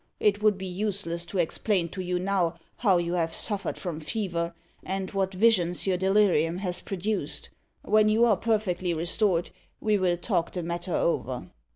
[0.19, 4.55] It would be useless to explain to you now how you have suffered from fever,
[4.83, 7.51] and what visions your delirium has produced.
[7.83, 11.51] When you are perfectly restored, we will talk the matter over."